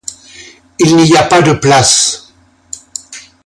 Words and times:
Il 0.79 0.95
n'y 0.95 1.15
a 1.15 1.21
pas 1.27 1.43
de 1.43 1.53
place. 1.53 2.33